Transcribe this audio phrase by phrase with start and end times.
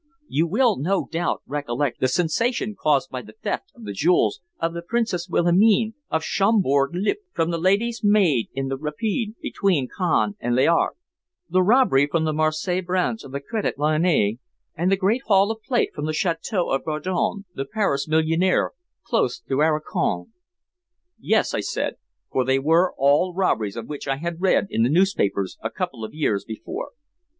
[0.27, 4.73] You will no doubt recollect the sensation caused by the theft of the jewels of
[4.73, 10.37] the Princess Wilhelmine of Schaumbourg Lippe from the lady's maid in the rapide between Cannes
[10.39, 10.97] and Les Arcs,
[11.51, 14.39] the robbery from the Marseilles branch of the Crédit Lyonnais,
[14.73, 18.71] and the great haul of plate from the château of Bardon, the Paris millionaire,
[19.05, 20.33] close to Arcachon."
[21.19, 21.97] "Yes," I said,
[22.31, 26.03] for they were all robberies of which I had read in the newspapers a couple
[26.03, 26.93] of years before.